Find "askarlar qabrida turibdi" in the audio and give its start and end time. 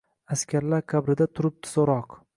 0.35-1.73